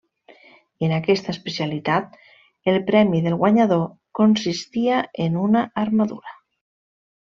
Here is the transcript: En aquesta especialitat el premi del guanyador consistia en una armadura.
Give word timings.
En 0.87 0.95
aquesta 0.95 1.31
especialitat 1.33 2.17
el 2.73 2.81
premi 2.89 3.23
del 3.29 3.37
guanyador 3.45 3.87
consistia 4.23 5.07
en 5.29 5.41
una 5.49 5.67
armadura. 5.87 6.39